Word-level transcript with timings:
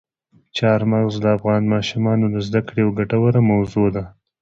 چار 0.57 0.79
مغز 0.91 1.15
د 1.21 1.25
افغان 1.37 1.63
ماشومانو 1.73 2.25
د 2.33 2.37
زده 2.47 2.61
کړې 2.67 2.79
یوه 2.83 2.93
ګټوره 2.99 3.39
موضوع 3.51 3.87
ده. 3.95 4.03